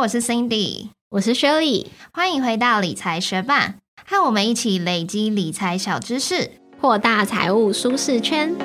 [0.00, 3.74] 我是 Cindy，我是 Shirley，欢迎回到理财学霸，
[4.06, 8.56] 和我们一起累积理财小知识，扩大财务舒适圈。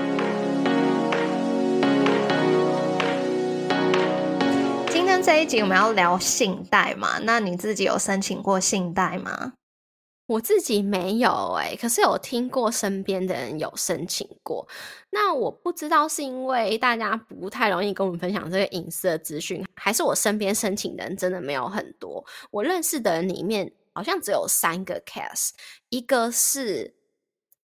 [4.90, 7.20] 今天这一集我们要聊信贷嘛？
[7.24, 9.52] 那你自己有申请过信贷吗？
[10.28, 14.68] 我自己没有哎，可是有听过身边的人有申请过。
[15.12, 22.26] 那我不知道是因为大家不太容易跟我们分享这个隐私的资讯，还是我身边申请的人真的没有很多。
[22.50, 25.52] 我认识的人里面好像只有三个 case，
[25.90, 26.95] 一个是。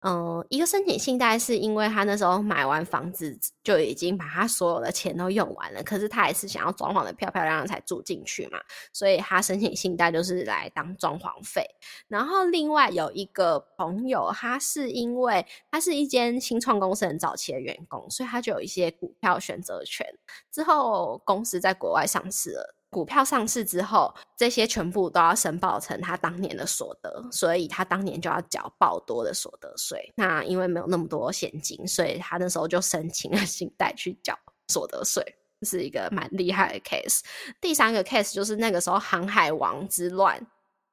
[0.02, 8.58] 嗯，一个申请信贷是因为他那时候买完房子就已经把他所有的钱都用完了，可是他还是想要装潢的漂漂亮亮才住进去嘛，
[8.94, 11.62] 所以他申请信贷就是来当装潢费。
[12.08, 20.06] 然后另外有一个朋友，他是因为他是一间新创公司很早期的员工，所以他就有一些股票选择权，
[20.50, 22.74] 之后公司在国外上市了。
[22.90, 30.12] 股票上市之后，这些全部都要申报成他当年的所得，所以他当年就要缴报多的所得税。
[30.16, 35.24] 那因为没有那么多现金，所以他那时候就申请了信贷去缴所得税，
[35.62, 37.20] 是一个蛮厉害的 case。
[37.60, 40.44] 第三个 case 就是那个时候航海王之乱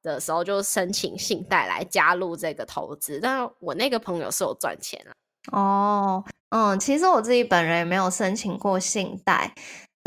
[0.04, 3.18] 的时候，就申请信贷来加入这个投资。
[3.20, 5.12] 但我那个朋友是有赚钱了。
[5.50, 9.52] 哦，嗯，其实我自己本人也没有申请过信贷。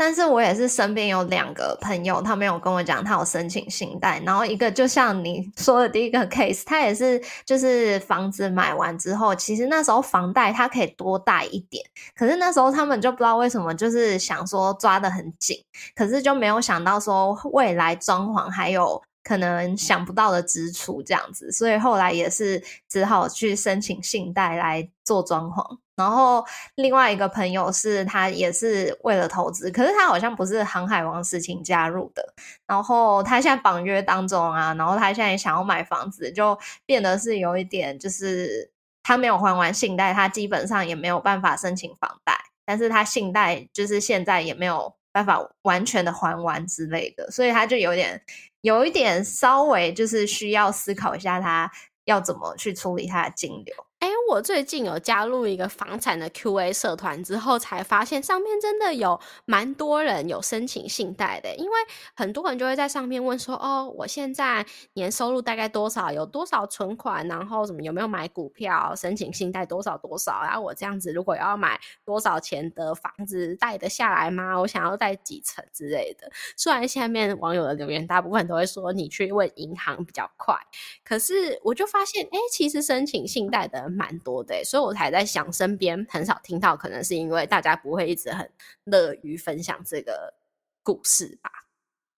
[0.04, 11.84] 但是我也是身边有两个朋友，他没有跟我讲他有申请信贷，然后一个就像你说的第一个 case，他也是就是房子买完之后，其实那时候房贷他可以多贷一点，
[12.16, 15.56] 可是那时候他们就不知道为什么就是想说抓得很紧，
[15.94, 19.00] 可是就没有想到说未来装潢还有。
[19.24, 25.78] 可能想不到的支出这样子，所以后来也是只好去申请信贷来做装潢。
[25.94, 26.44] 然后
[26.76, 32.34] 另外一个朋友是他也是为了投资，可是他好像不是航海王事情加入的。
[32.66, 42.36] 然后他现在绑约当中啊，然后他现在想要买房子，就变得是有一点，就是他没有还完信贷，他基本上也没有办法申请房贷。
[42.64, 48.20] 但是他信贷就是现在也没有办法完全的还完之类的，所以他就有点。
[48.62, 51.70] 有一点稍微就是需要思考一下，他
[52.04, 53.74] 要怎么去处理他的金流。
[54.02, 61.54] 哎，我最近有加入一个房产的 Q&A 社团之后，才发现上面真的有蛮多人有申请信贷的。
[61.54, 61.72] 因为
[62.12, 66.10] 很多人就会在上面问说：“哦，我现在年收入大概多少？
[66.10, 67.28] 有多少存款？
[67.28, 68.92] 然后什么有没有买股票？
[68.96, 70.42] 申请信贷多少多少？
[70.42, 74.58] 然后我这样子如果要买多少钱的房子贷得下来吗？
[74.58, 80.56] 我想要贷几层之类的。”虽然下面网友的留言大部分都会说你去问银行比较快，
[81.04, 83.91] 可是我就发现，哎，其实申请信贷的。
[83.92, 88.50] 蛮多的，所以我才在想，身边很少听到，可能是因为大家不会一直很
[88.84, 90.34] 乐于分享这个
[90.82, 91.50] 故事吧。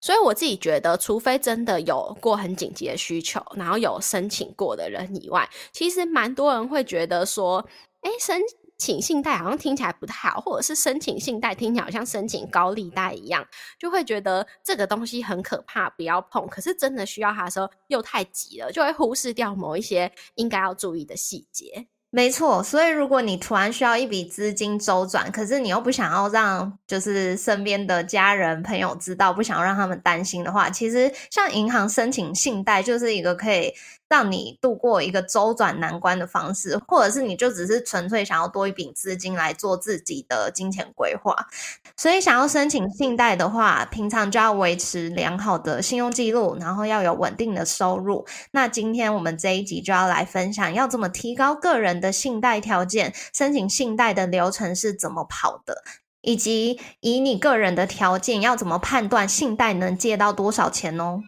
[0.01, 7.67] 所以我自己觉得，除非真的有过很紧急的需求，然后有申请过的人以外，其实蛮多人会觉得说，
[8.03, 8.39] 哎，申
[8.77, 13.47] 请信贷好像听起来不太好，或者是申请信贷听起来好像申请高利贷一样，
[13.79, 16.47] 就会觉得这个东西很可怕，不要碰。
[16.49, 21.87] 可是真的需要它的时候又太急了，就会忽视掉某一些应该要注意的细节。
[22.11, 33.73] 没错，所以如果你突然需要一笔资金周转，可是你又不想要让就是身边的家人朋友知道，不想要让他们担心的话，其实向银行申请信贷就是一个可以。
[34.15, 41.35] 让你度过一个周转难关的方式，或者是你就只是纯粹想要多一笔资金来做自己的金钱规划。
[41.97, 48.25] 所以，想要申请信贷的话，平常就要维持良好的信用记录，然后要有稳定的收入。
[48.53, 55.83] 那今天我们这一集就要来分享，要怎么提高个人的信贷条件，申请信贷的流程是怎么跑的，
[56.21, 61.23] 以及以你个人的条件要怎么判断信贷能借到多少钱哦。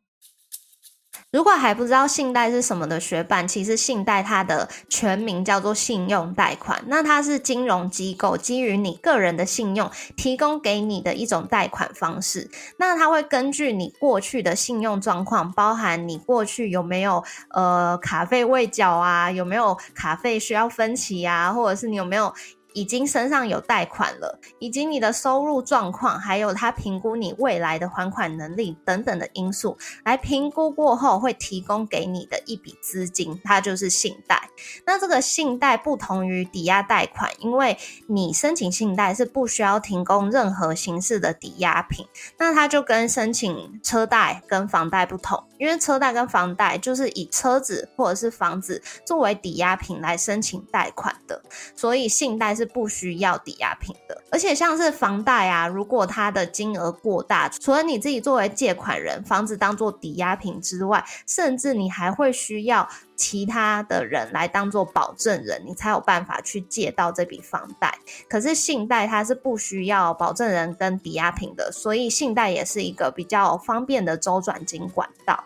[1.32, 6.82] 如果还不知道信贷是什么的学伴，其实信贷它的全名叫做信用贷款。
[6.86, 12.50] 那它是金融机构基于你个人的信用提供给你的一种贷款方式。
[12.78, 22.32] 那它会根据你过去的信用状况，包含你过去有没有呃卡费未缴啊，有没有卡费需要分期啊，或者是你有没有。
[22.76, 34.50] 已经身上有贷款了，以及你的收入状况，还有他评估你未来的还款能力等等的因素，来评估过后会提供给你的一笔资金，它就是信贷。
[34.84, 37.78] 那这个信贷不同于抵押贷款，因为
[38.08, 42.04] 你申请信贷是不需要提供任何形式的抵押品，
[42.36, 51.42] 那它就跟申请车贷跟房贷不同，因为车贷跟房贷就是以车子或者是房子作为抵押品来申请贷款的，
[51.74, 52.65] 所以信贷是。
[52.66, 54.22] 不需要抵押品的。
[54.30, 67.96] 而且像是房贷啊，如果它的金额过大，除了你自己作为借款人，房子当做抵押品之外，甚至你还会需要其他的人来当做保证人，你才有办法去借到这笔房贷。
[68.28, 75.44] 可是信贷它是不需要保证人跟抵押品的，所以信贷也是一个比较方便的周转金管道。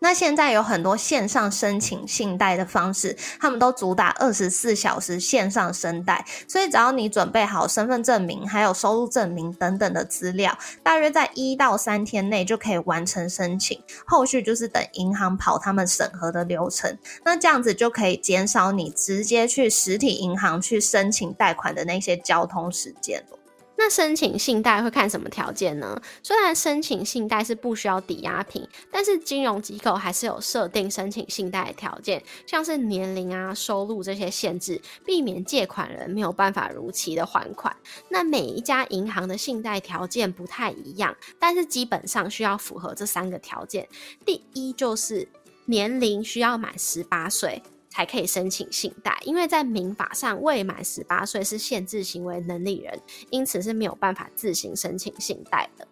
[0.00, 16.96] 那现在有很多线上申请信贷的方式，他们都主打二十四小时线上申贷，所以只要你准备好身份证明、还有收入证明等等的资料，大约在一到三天内就可以完成申请，后续就是等银行跑他们审核的流程。
[17.24, 23.37] 那这样子就可以减少你直接去实体银行去申请贷款的那些交通时间了。
[23.80, 26.02] 那申请信贷会看什么条件呢？
[26.20, 37.74] 虽然申请信贷是不需要抵押品，但是金融机构还是有设定申请信贷的条件，像是年龄啊、收入这些限制，避免借款人没有办法如期的还款。
[38.08, 43.88] 那每一家银行的信贷条件不太一样，但是基本上需要符合这三个条件。
[44.26, 45.28] 第一就是
[45.66, 47.62] 年龄需要满十八岁。
[47.88, 53.00] 才可以申请信贷，因为在民法上未满十八岁是限制行为能力人，
[53.30, 55.86] 因此是没有办法自行申请信贷的。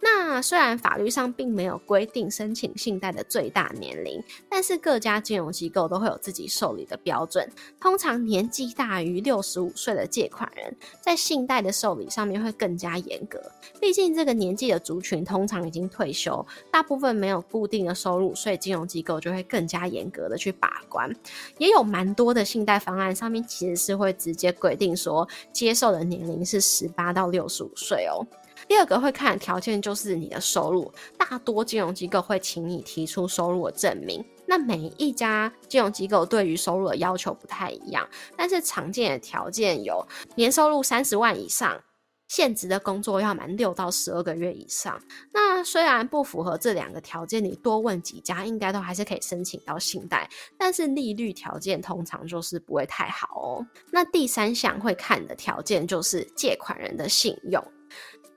[0.00, 7.50] 那虽然法律上并没有规定申请信贷的最大年龄，但是各家金融机构都会有自己受理的标准。
[7.80, 13.40] 通常年纪大于六十五岁的借款人，在信贷的受理上面会更加严格。
[13.80, 21.14] 毕竟这个年纪的族群通常已经退休，大部分没有固定的收入，所以金融机构就会更加严格的去把关。
[21.58, 28.26] 也有蛮多的信贷方案上面其实是会直接规定说，接受的年龄是十八到六十五岁哦。
[28.68, 34.22] 第二个会看的条件就是你的收入，大多金融机构会请你提出收入的证明。
[34.46, 40.06] 那每一家金融机构对于收入的要求不太一样，但是常见的条件有
[40.36, 41.82] 年收入三十万以上，
[42.28, 45.00] 现职的工作要满六到十二个月以上。
[45.32, 50.28] 那虽然不符合这两个条件，你多问几家，应该都还是可以申请到信贷，
[50.58, 53.66] 但是利率条件通常就是不会太好哦。
[53.90, 57.62] 那第三项会看的条件就是借款人的信用。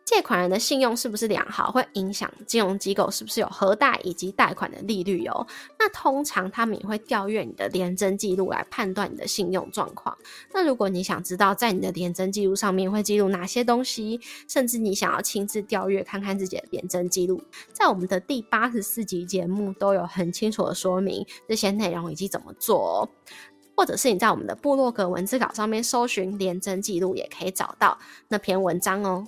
[0.04, 5.46] 借款人的信用是不是良好，会影响金融机构是不是有核贷以及贷款的利率哦。
[5.80, 10.18] 那通常他们也会调阅你的廉征记录来判断你的信用状况。
[10.54, 23.10] 那如果你想知道在你的廉征记录上面会记录哪些东西，甚至你想要亲自调阅看看自己的廉征记录，在我们的第八十四集节目都有很清楚的说明这些内容以及怎么做哦。
[23.74, 29.26] 或者是你在我们的部落格文字稿上面搜寻廉征记录，也可以找到那篇文章哦。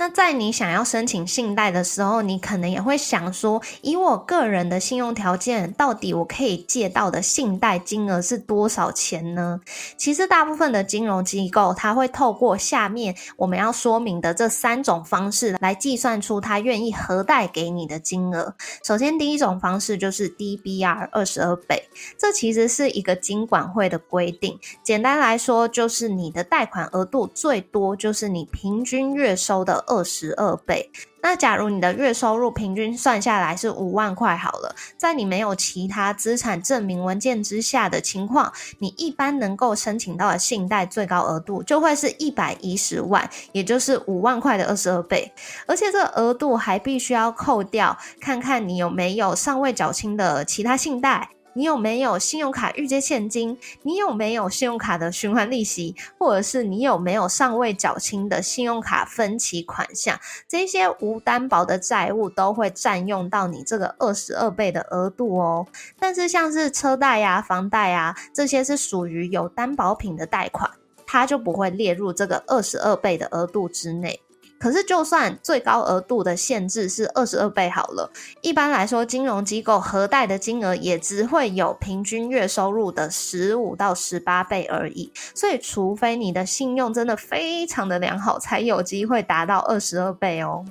[0.00, 9.60] 那在你想要申请信贷的时候，你可能也会想说，以我个人的信用条件，到底我可以借到的信贷金额是多少钱呢？
[9.96, 18.54] 其实大部分的金融机构，它会透过下面我们要说明的这三种方式来计算出它愿意核贷给你的金额。
[18.84, 21.82] 首先，第一种方式就是 DBR 二十二倍，
[22.16, 24.56] 这其实是一个金管会的规定。
[24.84, 29.84] 简单来说，就是你的贷款额度最多就是你平均月收的。
[29.88, 30.90] 二十二倍。
[31.20, 45.30] 那假如你的月收入平均算下来是五万块好了，在你没有其他资产证明文件之下的情况，你一般能够申请到的信贷最高额度就会是一百一十万，也就是五万块的二十二倍。
[45.66, 51.28] 而且这个额度还必须要扣掉，看看你有没有尚未缴清的其他信贷。
[51.58, 53.58] 你有没有信用卡预借现金？
[53.82, 55.92] 你有没有信用卡的循环利息？
[56.16, 60.16] 或者是你有没有尚未缴清的信用卡分期款项？
[60.46, 65.66] 这些无担保的债务都会占用到你这个二十二倍的额度哦。
[65.98, 70.70] 但是像是车贷呀、房贷啊，这些是属于有担保品的贷款，
[71.08, 74.20] 它就不会列入这个二十二倍的额度之内。
[74.58, 78.10] 可是，就算最高额度的限制是二十二倍好了，
[78.40, 85.12] 一般来说，金融机构核贷的金额也只会有平均月收入的十五到十八倍而已。
[85.34, 90.64] 所以，除非你的信用真的非常的良好，才有机会达到二十二倍哦。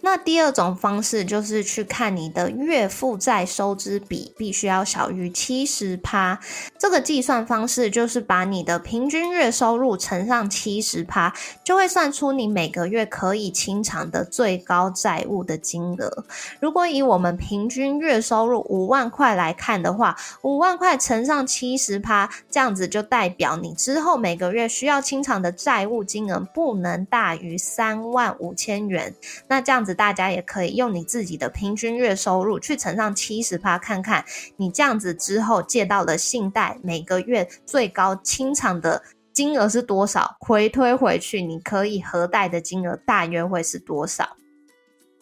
[0.00, 6.38] 那第二种方式就是去看你的月负债收支比必须要小于七十趴，
[6.78, 16.24] 这个计算方式就是把你的平均月收入乘上七十趴，就会算出你每个月可以清偿的最高债务的金额。
[16.60, 29.12] 如果以我们平均月收入五万块来看的话，五万块乘上七十趴，这样子就代表你之后每个月需要清偿的债务金额不能大于三万五千元。
[29.48, 29.87] 那这样。
[29.94, 34.24] 大家也可以用你自己的平均月收入去乘上七十趴，看看
[34.56, 39.02] 你这样子之后借到的信贷每个月最高清偿的
[39.32, 44.37] 金额是多少，回推回去，你可以核贷的金额大约会是多少。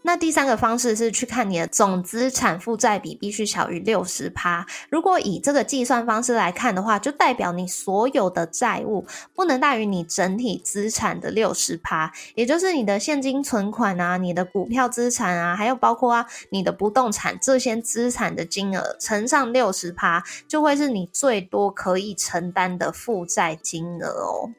[0.07, 4.65] 那第三个方式是去看你的总资产负债比必须小于六十趴。
[4.89, 24.53] 如果以这个计算方式来看的话，就代表你所有的债务不能大于你整体资产的六十趴，也就是你的现金存款啊、你的股票资产啊，还有包括啊你的不动产这些资产的金额乘上六十趴，就会是你最多可以承担的负债金额哦。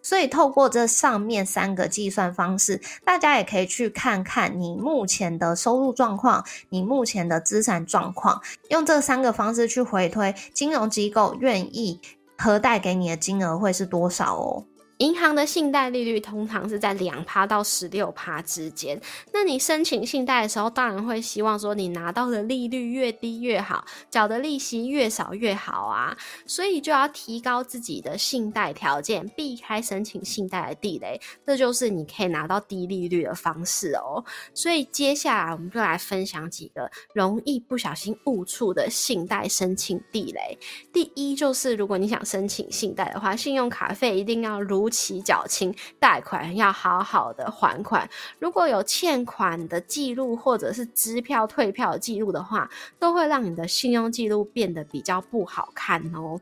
[0.00, 8.40] 所以，透过这上面三个计算方式，大家也可以去看看你目前的收入状况，你目前的资产状况，
[8.70, 12.00] 用这三个方式去回推金融机构愿意
[12.36, 14.64] 核贷给你的金额会是多少哦。
[14.98, 19.00] 银行的信贷利率通常是在两趴到十六趴之间。
[19.32, 26.16] 那你申请信贷的时候，当然会希望说你拿到的利率越低越好，缴的利息越少越好啊。
[26.46, 34.24] 所以就要提高自己的信贷条件，避开申请信贷的地雷，这就是你可以拿到低利率的方式哦。
[34.52, 40.58] 所以接下来我们就来分享几个容易不小心误触的信贷申请地雷。
[40.92, 56.40] 第一就是，如果你想申请信贷的话，信用卡费一定要如期缴清贷款要好好的还款，如果有欠款的记录或者是支票退票记录的话，都会让你的信用记录变得比较不好看哦。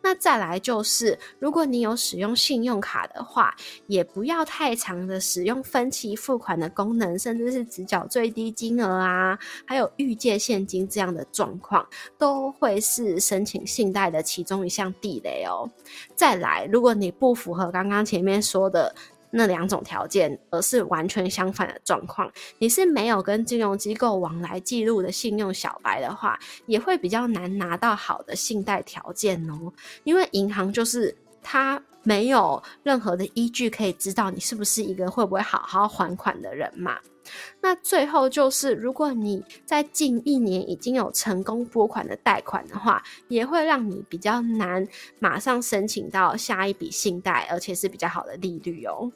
[0.00, 3.54] 那再来就是，如果你有使用信用卡的话，
[3.88, 9.36] 也不要太长的使用分期付款的功能，甚至是只缴最低金额啊，
[9.66, 11.84] 还有预借现金这样的状况，
[12.16, 15.68] 都会是申请信贷的其中一项地雷哦。
[16.14, 18.94] 再来，如果你不符合刚刚刚前面说的
[19.30, 29.72] 那两种条件，而是完全相反的状况，你是没有跟金融机构往来记录的信用小白的话，也会比较难拿到好的信贷条件哦。
[30.04, 31.14] 因为银行就是
[31.48, 36.98] 他没有任何的依据可以知道你是不是一个会不会好好还款的人嘛。
[37.60, 44.84] 那最后就是，如果你在近一年已经有成功拨款的贷款的话，也会让你比较难
[45.20, 49.12] 马上申请到下一笔信贷，而且是比较好的利率哦。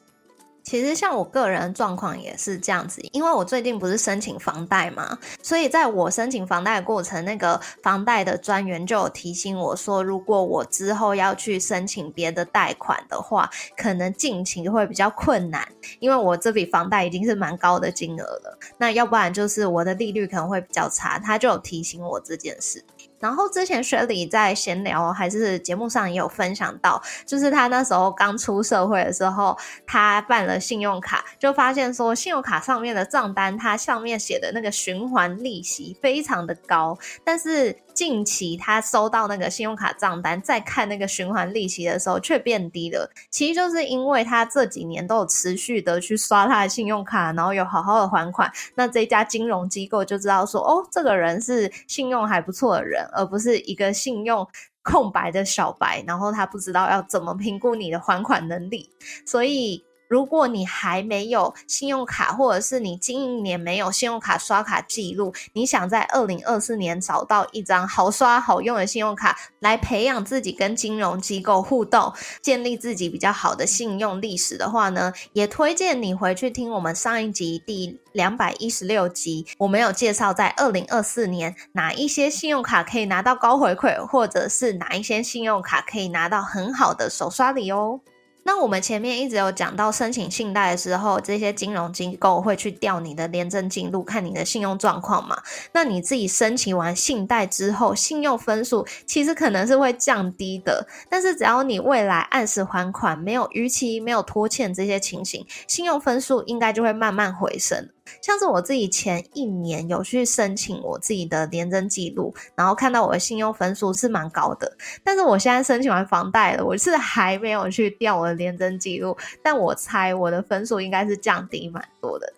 [0.63, 15.67] 其实像我个人状况也是这样子，因为我最近不是申请房贷嘛，所以在我申请房贷的过程，那个房贷的专员就有提醒我说，如果我之后要去申请别的贷款的话，可能近期会比较困难，
[15.99, 22.83] 因为我这笔房贷已经是蛮高的金额了，那要不然就是我的利率可能会比较差，他就有提醒我这件事。
[23.21, 37.77] 然后之前雪里在闲聊还是节目上也有分享到，就是他那时候刚出社会的时候，他办了信用卡，就发现说信用卡上面的账单，它上面写的那个循环利息非常的高，但是。
[37.93, 43.09] 近期他收到那个信用卡账单，再看那个循环利息的时候却变低了。
[43.29, 48.51] 其实就是因为他这几年都有持续的去刷他的信用卡，然后有好好的还款。
[48.75, 54.47] 那这家金融机构就知道说，哦，这个人是信用还不错的人，而不是一个信用
[54.81, 56.03] 空白的小白。
[56.07, 58.89] 然后他不知道要怎么评估你的还款能力，
[59.25, 59.83] 所以。
[60.11, 88.01] 如果你还没有信用卡，或者是你近一年没有信用卡刷卡记录，你想在二零二四年找到一张好刷好用的信用卡，来培养自己跟金融机构互动，建立自己比较好的信用历史的话呢，也推荐你回去听我们上一集第两百一十六集，我们有介绍在二零二四年哪一些信用卡可以拿到高回馈，或者是哪一些信用卡可以拿到很好的手刷礼哦。
[88.43, 95.37] 那我们前面一直有讲到，申请信贷的时候，这些金融机构会去调你的廉政记录，看你的信用状况嘛。
[95.73, 107.89] 那你自己申请完信贷之后，信用分数其实可能是会降低的，但是只要你未来按时还款，没有逾期、没有拖欠这些情形，信用分数应该就会慢慢回升。
[108.21, 122.33] 像是我自己前一年有去申请我自己的廉政记录，然后看到我的信用分数是蛮高的，但是我现在申请完房贷了，我是还没有去调我的廉政记录，但我猜我的分数应该是降低蛮多的，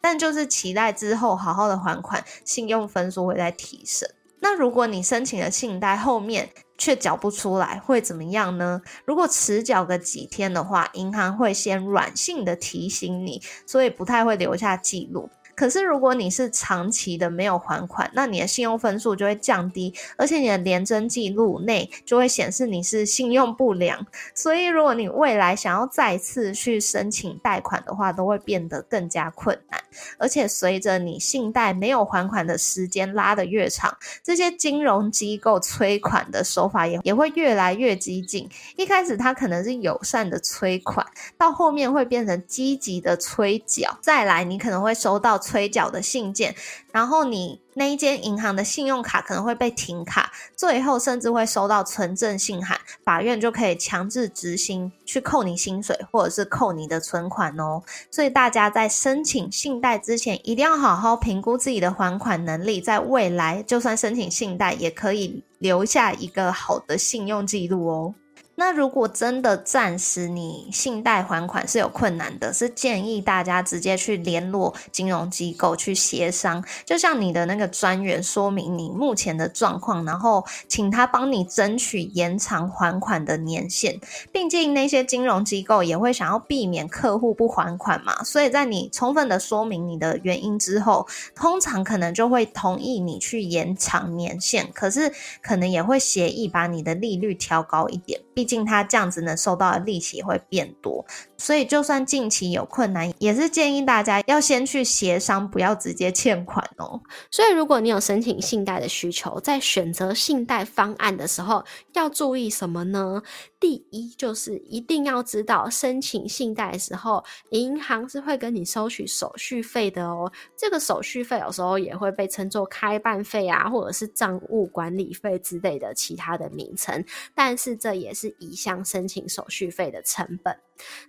[0.00, 4.08] 但就是期待之后好好的还款，信用分数会再提升。
[4.40, 8.80] 那如果你申请了信贷后面，却缴不出来会怎么样呢？
[9.04, 15.30] 如果迟缴个几天的话，银行会先软性的提醒你，所以不太会留下记录。
[15.54, 24.06] 可是如果你是长期的没有还款，那你的信用分数就会降低，而且你的廉征记录内就会显示你是信用不良。
[24.34, 29.80] 所以如果你未来想要再次去申请贷款的话，都会变得更加困难。
[30.18, 38.48] 而且随着你信贷没有还款的时间拉得越长，这些金融机构催款的手法也也会越来越激进。
[38.76, 41.06] 一开始它可能是友善的催款，
[41.38, 43.96] 到后面会变成积极的催缴。
[44.00, 46.54] 再来，你可能会收到催缴的信件，
[46.92, 57.82] 然后你那一间银行的信用卡可能会被停卡，最后甚至会收到存证信函，法院就可以强制执行去扣你薪水或者是扣你的存款哦。
[58.10, 68.14] 所以大家在申请信贷之前，一定要好好评估自己的还款能力，在未来就算申请信贷，也可以留下一个好的信用记录哦。
[68.56, 83.98] 那如果真的暂时你信贷还款是有困难的，是建议大家直接去联络金融机构去协商，就像你的那个专员说明你目前的状况，然后请他帮你争取延长还款的年限。
[84.30, 98.20] 毕竟那些金融机构也会想要避免客户不还款嘛，所以在你充分的说明你的原因之后，通常可能就会同意你去延长年限，可是可能也会协议把你的利率调高一点。
[98.32, 101.06] 毕毕竟他这样子能收到的利息会变多，
[101.44, 106.98] 所以就算近期有困难，也是建议大家要先去协商，不要直接欠款哦。
[107.30, 113.22] 所以如果你有申请信贷的需求，在选择信贷方案的时候，要注意什么呢？
[113.60, 120.32] 第一就是一定要知道，申请信贷的时候，银行是会跟你收取手续费的哦。
[120.56, 130.56] 这个手续费有时候也会被称作开办费啊，或者是账务管理费之类的其他的名称，但是这也是一项申请手续费的成本。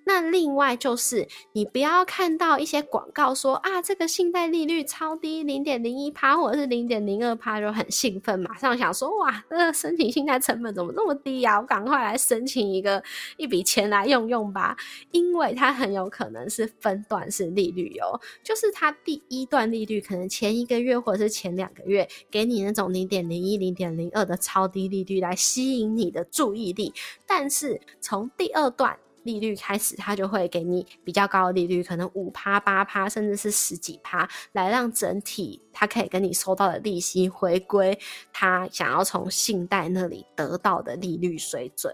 [0.03, 11.59] 那另外就是，你不要看到一些广告说啊，这个信贷利率超低，零点零一趴或者是零点零二趴，就很兴奋，马上想说哇，这个申请信贷成本怎么那么低呀？
[11.59, 13.03] 我赶快来申请一个
[13.37, 14.77] 一笔钱来用用吧，
[15.11, 26.93] 因为它很有可能是分段式利率哦，就是它第一段利率可能前一个月或者是前两个月给你那种零点零一、零点零二的超低利率来吸引你的注意力，
[27.25, 28.97] 但是从第二段。
[29.25, 37.99] 利率开始，它就会给你比较高的利率，可能五趴、八趴，甚至是十几趴，来让整体它可以跟你收到的利息回归
[38.31, 41.93] 它想要从信贷那里得到的利率水准。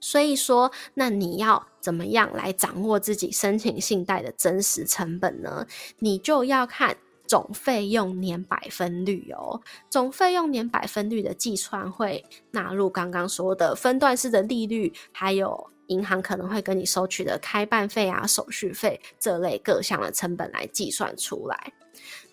[0.00, 5.66] 所以说，那你要怎么样来掌握自己申请信贷的真实成本呢？
[5.98, 6.96] 你就要看
[7.26, 9.60] 总费用年百分率哦。
[9.90, 15.68] 总费用年百分率的计算会纳入刚刚说的分段式的利率，还有。
[15.88, 21.72] 银行可能会跟你收取的开办费啊、手续费这类各项的成本来计算出来。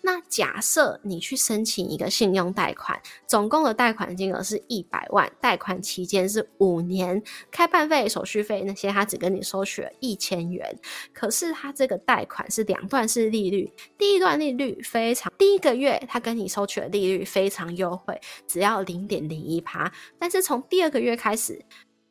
[0.02, 10.78] 那假设你去申请一个信用贷款，总共的贷款金额是一百万，贷款期间是五年，开办费、手续费那些他只跟你收取了一千元。
[11.12, 21.60] 可是他这个贷款是两段式利率，第一段利率非常，第一个月他跟你收取的利率非常优惠，只要零点零一趴，但是从第二个月开始。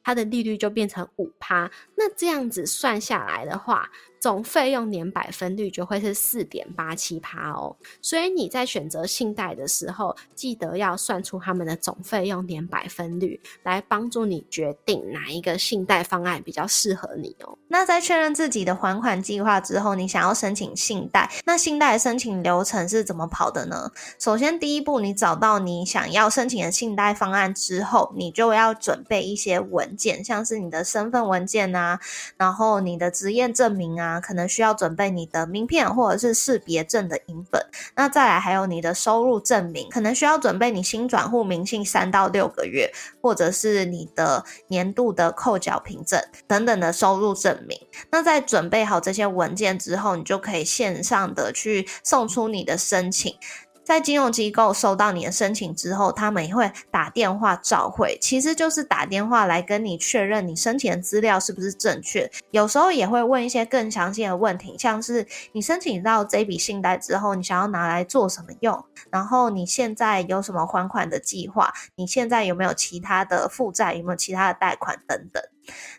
[0.05, 3.89] 它的利率就变成五趴，那这样子算下来的话。
[4.25, 17.55] 总费用年百分率就会是四点八七趴哦，所以你在选择信贷的时候，记得要算出他们的总费用年百分率，来帮助你决定哪一个信贷方案比较适合你哦。
[17.67, 23.91] 那在确认自己的还款计划之后，你想要申请信贷，那信贷申请流程是怎么跑的呢？
[24.17, 31.99] 首先，第一步，你找到你想要申请的信贷方案之后，你就要准备一些文件，像是你的身份文件啊，
[32.37, 34.14] 然后你的职业证明啊。
[34.19, 47.79] 可能需要准备你的名片或者是识别证的影本，那再来还有你的收入证明，可能需要准备你新转户明信三到六个月，或者是你的年度的扣缴凭证等等的收入证明。
[48.11, 53.35] 那在准备好这些文件之后，你就可以线上的去送出你的申请。
[53.85, 62.29] 在金融机构收到你的申请之后，他们也会打电话召回，其实就是打电话来跟你确认你申请的资料是不是正确。
[62.49, 68.83] 有时候也会问一些更详细的问题，像是你申请到这笔信贷之后，你想要拿来做什么用？
[69.11, 71.71] 然后你现在有什么还款的计划？
[71.95, 73.93] 你现在有没有其他的负债？
[73.93, 75.43] 有没有其他的贷款等等？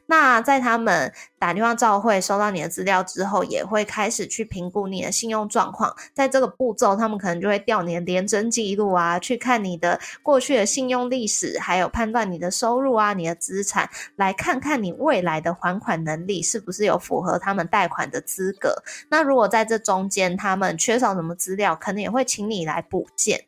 [0.07, 5.95] 那在他们打电话召会收到你的资料之后，也会开始去评估你的信用状况。
[6.15, 18.75] 在这个步骤，他们可能就会调你的廉征记录啊，去看你的过去的信用历史，还有判断你的收入啊、你的资产，来看看你未来的还款能力是不是有符合他们贷款的资格。
[19.09, 23.45] 那如果在这中间他们缺少什么资料，可能也会请你来补件。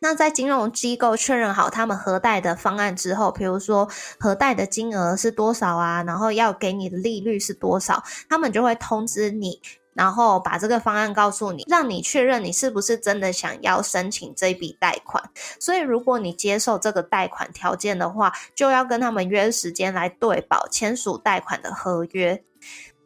[0.00, 9.60] 那在金融机构确认好他们核贷的方案之后，比如说核贷的金额是多少啊，然后要给你的利率是多少，他们就会通知你，
[9.94, 15.22] 然后把这个方案告诉你，让你确认你是不是真的想要申请这笔贷款。
[15.60, 22.42] 所以，如果你接受这个贷款条件的话，就要跟他们约时间来对保签署贷款的合约。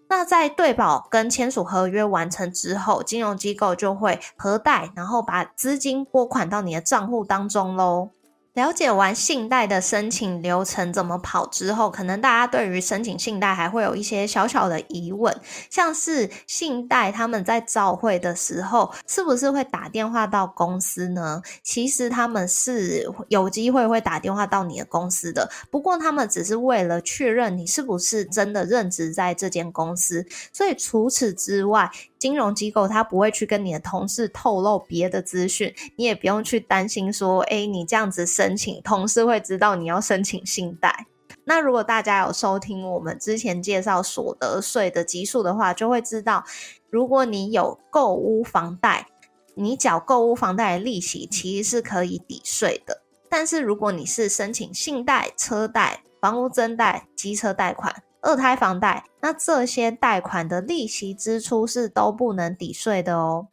[0.09, 8.11] 那在对保跟签署合约完成之后，金融机构就会核贷，然后把资金拨款到你的账户当中喽。
[8.57, 15.39] 了解完信贷的申请流程怎么跑之后，可能大家对于申请信贷还会有一些小小的疑问，
[15.69, 21.43] 像是信贷他们在召会的时候，是不是会打电话到公司呢？
[21.63, 31.91] 其实他们是有机会会打电话到你的公司的，不过他们只是为了确认你是不是真的任职在这间公司，所以除此之外。
[32.19, 41.07] 金融机构他不会去跟你的同事透露别的资讯，你也不用去担心说，哎，你这样子申请，同事会知道你要申请信贷。
[41.45, 46.45] 那如果大家有收听我们之前介绍所得税的级数的话，就会知道，
[46.91, 49.07] 如果你有购屋房贷，
[49.55, 53.03] 你缴购屋房贷的利息其实是可以抵税的。
[53.29, 58.03] 但是如果你是申请信贷、车贷、房屋增贷、机车贷款。
[58.27, 63.47] 二胎房贷，那这些贷款的利息支出是都不能抵税的哦。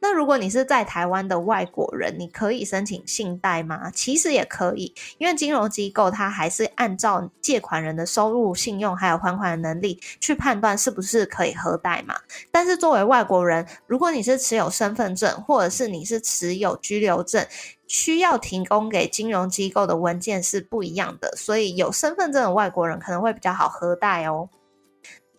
[0.00, 3.90] 那如果你是在台湾的外国人，你可以申请信贷吗？
[3.90, 12.14] 其实也可以，因为金融机构它还是按照借款人的收入、信用还有还款能力去判断是不是可以核贷嘛。
[12.52, 17.44] 但是作为外国人，如果你是持有身份证，或者是你是持有居留证，
[17.86, 24.48] 需要提供给金融机构的文件是不一样的，所以有身份证的外国人可能会比较好核贷哦。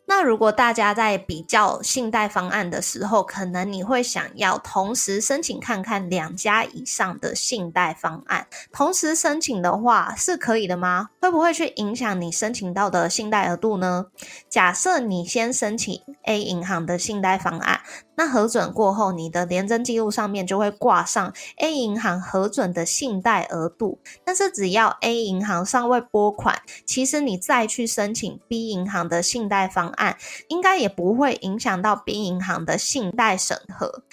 [0.07, 11.09] 那如果大家在比较信贷方案的时候，可能你会想要同时申请看看两家以上的信贷方案，同时申请的话是可以的吗？
[11.19, 14.05] 会不会去影响你申请到的信贷额度呢？
[14.47, 17.81] 假设你先申请 A 银行的信贷方案。
[18.15, 23.99] 那核准过后，你的廉征记录上面就会挂上 A 银行核准的信贷额度。
[24.23, 34.03] 但是只要 A 银行尚未拨款，其实你再去申请 B 银行的信贷方案，应该也不会影响到 B 银行的信贷审核。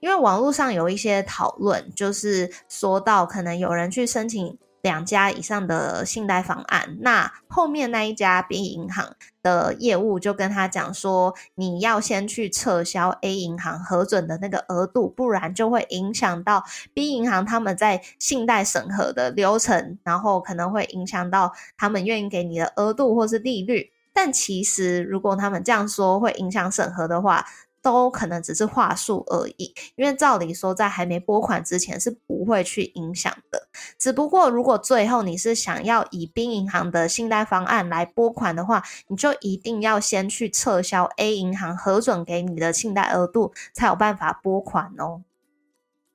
[0.00, 4.58] 因为网络上有一些讨论，就是说到可能有人去申请。
[4.82, 23.92] 两家以上的信贷方案，那后面那一家 B 银行的业务就跟他讲说，你要先去撤销 A 银行核准的那个额度，不然就会影响到 B 银行他们在信贷审核的流程，然后可能会影响到他们愿意给你的额度或是利率。
[24.12, 27.46] 但其实如果他们这样说会影响审核的话，
[27.82, 33.68] 都可能只是话术而已，因为照理说，在还没拨款之前是不会去影响的。
[33.98, 45.22] 只不过，如果最后你是想要以 B 银行的信贷方案来拨款的话，你就一定要先去撤销 A 银行核准给你的信贷额度，才有办法拨款哦。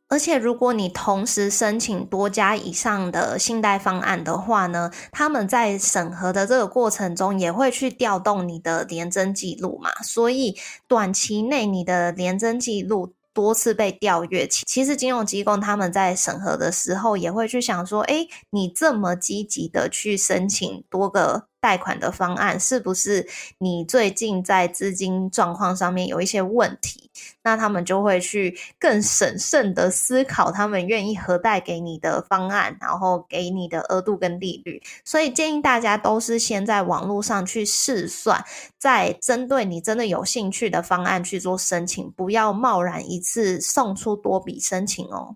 [0.10, 10.56] 而且，如果你同时申请多家以上的信贷方案的话呢，他们在审核的这个过程中也会去调动你的廉征记录嘛，所以
[10.88, 13.14] 短期内你的廉征记录。
[13.34, 23.28] 多次被调阅，其实金融机构他们在审核的时候也会去想说，哎，你这么积极的去申请多个贷款的方案，是不是
[23.60, 27.10] 你最近在资金状况上面有一些问题？
[27.44, 34.82] 那他们就会去更审慎的思考，他们愿意核贷给你的方案，然后给你的额度跟利率。
[35.04, 38.44] 所以建议大家都是先在网络上去试算，
[38.78, 45.36] 再针对你真的有兴趣的方案去做申请，不要贸然一次送出多笔申请哦。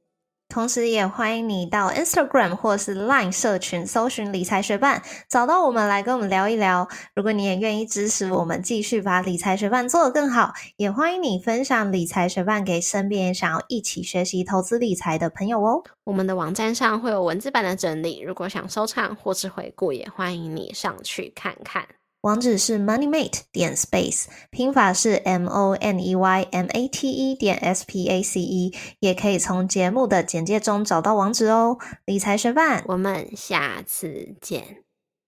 [0.51, 6.89] 同时，也欢迎你到 Instagram 或是 Line 社群搜寻理财学伴，找到我们来跟我们聊一聊。
[7.15, 15.81] 如果你也愿意支持我们，继续把理财学伴做得更好，也欢迎你分享理财学伴给身边想要一起学习投资理财的朋友哦。
[16.03, 21.87] 我们的网站上会有文字版的整理，如果想收藏或是回顾，也欢迎你上去看看。
[22.21, 28.07] 网址是 moneymate 点 space，拼法是 m o n e y m a t e 点 s p
[28.07, 31.79] a c e，也可以从节目的简介中找到网址哦。
[32.05, 34.83] 理财学伴，我们下次见，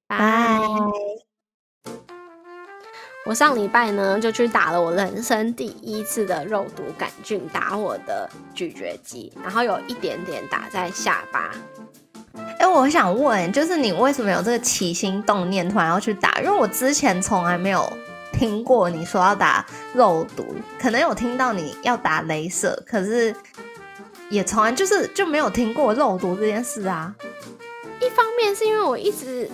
[0.08, 0.60] 拜。
[3.26, 11.56] 我上礼拜呢就去打了我人生第一次的肉毒杆菌，打我的咀嚼肌，然后有一点点打在下巴。
[12.58, 16.40] 哎，我想问，就是你为什么有这个起心动念，突然要去打？
[16.42, 17.92] 因为我之前从来没有
[18.32, 23.36] 听过你说要打肉毒，可能有听到你要打镭射，可是
[24.30, 27.14] 也从来就是就没有听过肉毒这件事啊。
[28.02, 29.50] 一方面是因为我一直。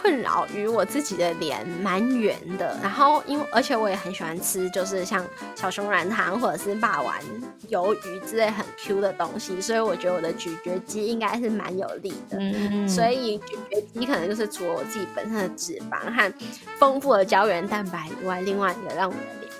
[0.00, 5.24] 困扰于我自己的脸蛮圆的，然后因为而且我也很喜欢吃，就是像
[5.56, 7.20] 小熊软糖或者是霸丸、
[7.68, 12.38] 鱿鱼之类很 Q 的东西，所以我觉得我的咀嚼肌应该是蛮有力的。
[12.38, 16.32] 嗯所以咀嚼肌可能就是除了我自己本身的脂肪和
[16.78, 19.14] 丰富的胶原蛋白以外，另外一个让我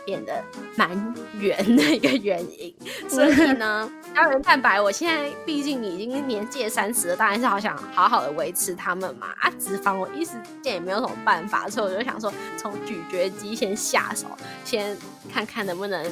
[0.09, 0.43] 变得
[0.75, 2.75] 蛮圆的一个原因。
[3.07, 3.91] 所以呢。
[4.15, 9.29] 胶原蛋白，我现在毕竟已经年届三十了，当然是好想好好的维持它们嘛。
[9.39, 14.27] 啊，脂肪我一时间也没有什么办法，所以我就想说，从咀嚼肌先下手，
[14.65, 14.97] 先
[15.33, 16.03] 看看能不能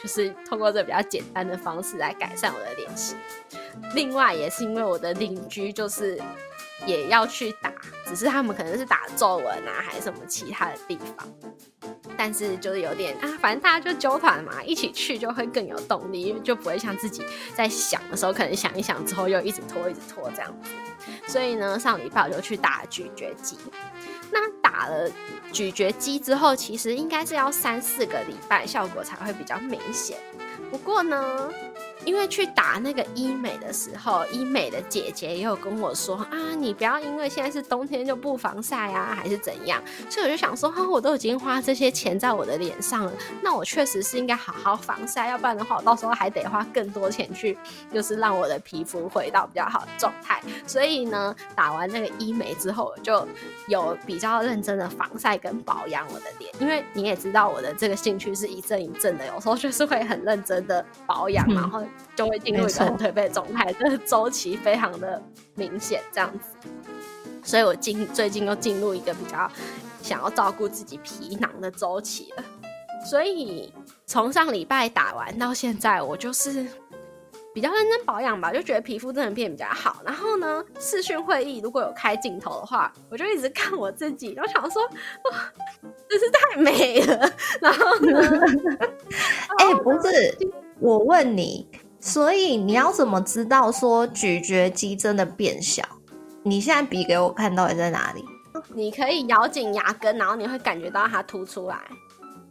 [0.00, 3.16] 就是通过这比较简单的方式来改善我的脸型。
[3.94, 6.20] 另外，也是因为我的邻居就是
[6.86, 7.72] 也要去打，
[8.06, 11.26] 只是他们可能是打皱纹啊，还是什么其他的地方。
[12.16, 17.22] 但是就是有点啊，反正大家就纠团嘛，一起去就会更有动力，因为就不会像自己
[17.54, 20.70] 在想的时候，可能想一想之后又一直拖，一直拖这样子。
[21.26, 23.56] 所以呢，上礼拜我就去打咀嚼肌。
[24.30, 25.10] 那打了
[25.52, 30.16] 咀嚼肌之后，其实应该是要三四个礼拜效果才会比较明显。
[30.70, 31.50] 不过呢。
[32.06, 39.82] 因为去打那个医美的时候，医美的姐姐也有跟我说啊，你不要因为现在是冬天就不防晒啊，还是怎样。
[40.08, 47.58] 所以我就想说，哈，我都已经花这些钱在我的脸上了，那我确实是应该好好防晒，要不然的话，我到时候还得花更多钱去，
[47.92, 50.40] 就是让我的皮肤回到比较好的状态。
[50.64, 53.26] 所以呢，打完那个医美之后，我就
[53.66, 56.52] 有比较认真的防晒跟保养我的脸。
[56.60, 61.82] 因为你也知道，我的这个兴趣是一阵一阵的，有时候就是会很认真的保养，然后。
[62.14, 65.22] 就会进入一个很颓废的状态，这个周期非常的
[65.54, 66.68] 明显，这样子。
[67.44, 69.50] 所以我进最近又进入一个比较
[70.02, 72.44] 想要照顾自己皮囊的周期了。
[73.08, 73.72] 所以
[74.04, 76.66] 从上礼拜打完到现在，我就是
[77.54, 80.02] 比较认真保养吧，就觉得皮肤真的变比较好。
[80.04, 85.52] 然后呢，视讯会议如果有开镜头的话，我就一直看我自己，然后想说，哇，
[86.08, 87.32] 真是太美了。
[87.60, 88.20] 然后呢，
[89.58, 90.36] 哎，不是，
[90.80, 91.68] 我问你。
[92.06, 95.82] 所以你要怎么知道说咀嚼肌真的变小？
[96.44, 98.24] 你现在比给我看到底在哪里？
[98.74, 101.76] 你可以咬紧牙根，然后你会感觉到它凸出来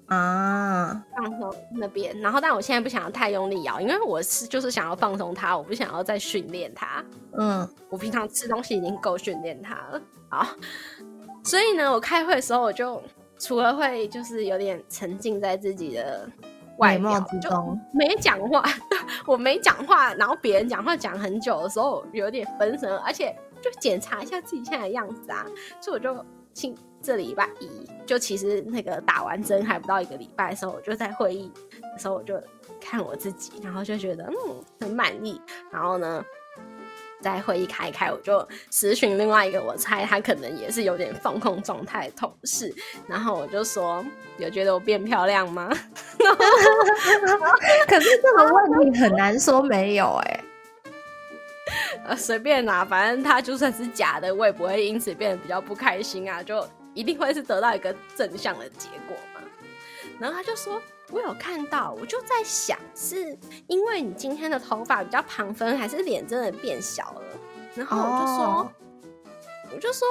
[0.08, 2.20] 啊，放松那边。
[2.20, 7.02] 然后，但我现在不想要太用力咬，因为我是就是想要放松它，我不想要再训练它。
[7.38, 10.02] 嗯，我平常吃东西已经够训练它了。
[10.28, 10.46] 好，
[11.46, 13.02] 所以呢，我开会的时候我就
[13.40, 16.30] 除了会就是有点沉浸在自己的。
[16.78, 18.62] 外貌之中没讲话，
[19.26, 25.46] 我没讲话，然后别人讲话讲很久的时候有点分神，而且就检查一下自己现在的样子啊，
[25.82, 27.70] 所以我就请这礼拜一
[28.06, 32.42] 就其实那个打完针还不到一个礼拜的时候，我就在会议的时候我就
[32.80, 36.24] 看我自己，然后就觉得嗯很满意，然后呢。
[37.26, 42.72] 在会议开开，我就咨询另外一个，我猜他可能也是有点放空状态的同事，
[43.08, 44.06] 然后我就说
[44.38, 45.68] ：“有觉得我变漂亮吗？”
[47.88, 50.40] 可是这个问题很难说没有哎，
[52.06, 59.42] 呃，随便拿，反正他就算是假的，我也不会因此变得比较不开心啊，就一定会是得到一个正向的结果嘛。
[60.20, 60.80] 然后他就说。
[61.12, 63.38] 我有看到，我就在想，是
[63.68, 67.22] 因为你今天的头发比较旁分，还是脸真的变小了？
[67.76, 68.72] 然后我就说，
[69.74, 70.08] 我就说，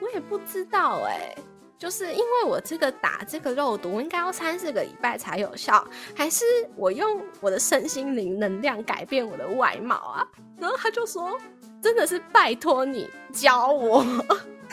[0.00, 1.34] 我也不知道哎，
[1.78, 6.44] 就是因为我这个打这个肉毒应该要三四个礼拜才有效，还是
[6.76, 10.26] 我用我的身心灵能量改变我的外貌啊？
[10.58, 11.38] 然后他就说，
[11.84, 14.02] 真的是拜托你教我。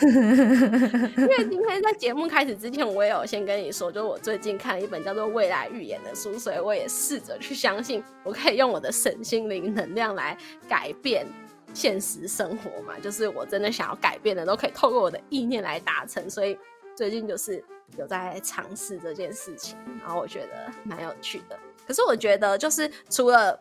[0.00, 10.34] 因为今天在节目开始之前，我也有先跟你说，就是我最近看了一本叫做《未来预言》的书，所以我也试着去相信，我可以用我的神心灵能量来
[10.66, 11.26] 改变
[11.74, 12.98] 现实生活嘛。
[13.04, 16.30] 就是我真的想要改变的，都可以透过我的意念来达成。
[16.30, 16.58] 所以
[16.96, 17.62] 最近就是
[17.98, 21.58] 有在尝试这件事情，然后我觉得蛮有趣的。
[21.86, 23.60] 可是我觉得，就是除了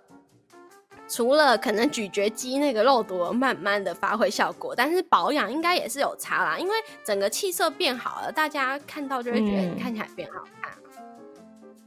[1.11, 10.71] 除了可能咀嚼肌那个肉毒慢慢的发挥效果，但是保养应该也是有差啦，因为整个气色变好了，大家看到就会觉得你看起来变好看。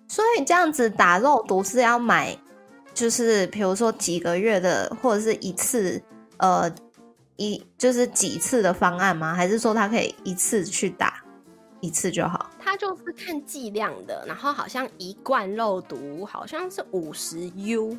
[0.06, 2.36] 所以这样子打肉毒是要买，
[2.92, 6.00] 就是比如说几个月的，或者是一次，
[6.36, 6.70] 呃，
[7.36, 9.34] 一就是几次的方案吗？
[9.34, 11.24] 还是说它可以一次去打
[11.80, 12.50] 一次就好？
[12.60, 17.96] 它就是看剂量的，然后好像一罐肉毒好像是五十 U，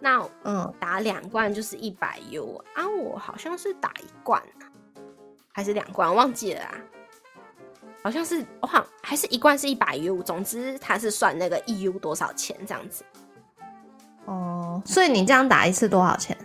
[0.00, 4.42] 那嗯打两罐就是一百 U 啊，我好像是打一罐
[5.52, 6.74] 还是两罐忘记了啊。
[8.02, 13.04] 好像是我好还是一罐是一百 U，总之它是算那个一 U 多少钱这样子。
[14.24, 16.36] 哦，所以你这样打一次多少钱？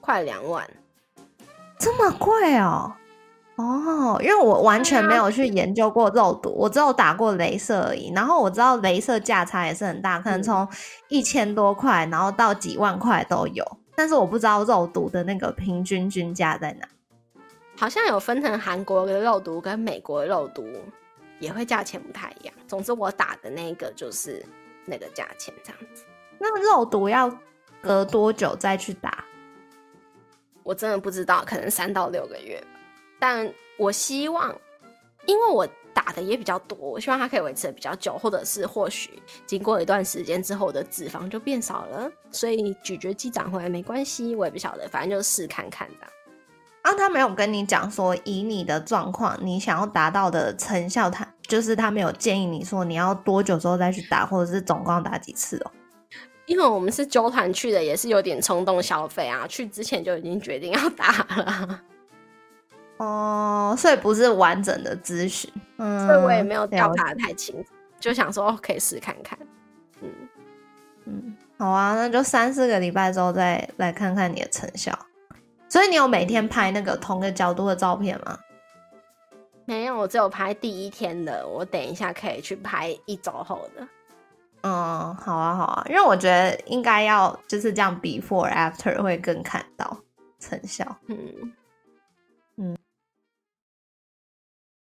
[0.00, 0.68] 快两万，
[1.78, 2.92] 这么贵哦？
[3.56, 8.12] 哦，因为我完全没有去研究过肉毒，我只有打过镭射而已。
[8.14, 10.68] 然后我知道镭射价差也是很大，可能从
[11.08, 13.64] 一千多块，然后到几万块都有。
[13.94, 16.86] 但是我不知道肉毒的那个平均均价在哪。
[17.78, 20.66] 好像有分成韩国的肉毒跟美国的肉毒，
[21.40, 22.54] 也会价钱不太一样。
[22.68, 24.44] 总之我打的那个就是
[24.84, 26.04] 那个价钱这样子。
[26.38, 27.34] 那肉毒要
[27.80, 29.24] 隔多久再去打？
[30.62, 32.62] 我真的不知道，可能三到六个月。
[33.18, 34.54] 但我希望，
[35.26, 44.34] 因为我打的也比较多，我希望它可以维持的比较久，或者是或许经过一段时间之后的脂肪就变少了，所以咀嚼肌长回来没关系。
[44.34, 46.06] 我也不晓得，反正就试看看的。
[46.82, 55.70] 啊，他没有跟你讲说，以你的状况，你想要达到的成效，他就是他没有建议你说你要多久之后再去打，或者是总共打几次哦。
[56.44, 61.80] 因为我们是纠团去的，也是有点冲动消费啊，去之前就已经决定要打了。
[62.98, 69.38] 哦，所以不是完整的咨询，嗯所以我也没有调查的太清楚，就想说可以试看看。
[70.00, 70.10] 嗯
[71.04, 74.98] 嗯，好啊，那就三四个礼拜之后再来看看你的成效。
[75.68, 78.38] 所以你有每天拍那个同个角度的照片吗？
[79.66, 81.46] 没有，我只有拍第一天的。
[81.46, 83.86] 我等一下可以去拍一周后的。
[84.62, 89.98] 嗯，好啊，好啊，因为我觉得应该要就是这样，before after 会更看到
[90.38, 90.96] 成效。
[91.08, 91.18] 嗯
[92.56, 92.76] 嗯。